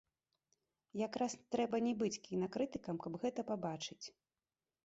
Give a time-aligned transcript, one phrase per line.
[1.07, 4.03] Якраз трэба не быць кінакрытыкам, каб гэта пабачыць.